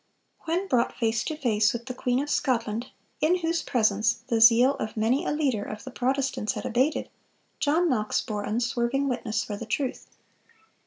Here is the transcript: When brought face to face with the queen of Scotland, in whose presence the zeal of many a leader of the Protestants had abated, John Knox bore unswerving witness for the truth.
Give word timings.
When 0.45 0.67
brought 0.67 0.97
face 0.97 1.23
to 1.25 1.35
face 1.35 1.73
with 1.73 1.85
the 1.85 1.93
queen 1.93 2.19
of 2.23 2.29
Scotland, 2.31 2.87
in 3.19 3.37
whose 3.37 3.61
presence 3.61 4.13
the 4.13 4.41
zeal 4.41 4.73
of 4.77 4.97
many 4.97 5.25
a 5.25 5.31
leader 5.31 5.61
of 5.63 5.83
the 5.83 5.91
Protestants 5.91 6.53
had 6.53 6.65
abated, 6.65 7.07
John 7.59 7.87
Knox 7.87 8.19
bore 8.19 8.41
unswerving 8.43 9.07
witness 9.09 9.43
for 9.43 9.55
the 9.55 9.67
truth. 9.67 10.07